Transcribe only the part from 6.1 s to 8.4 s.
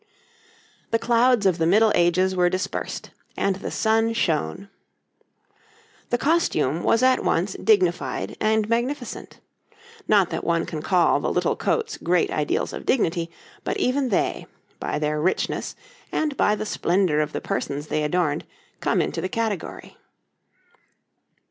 costume was at once dignified